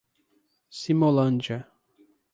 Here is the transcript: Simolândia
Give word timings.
Simolândia 0.79 1.67